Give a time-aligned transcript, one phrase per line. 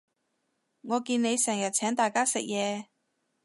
[0.81, 2.87] 我見你成日請大家食嘢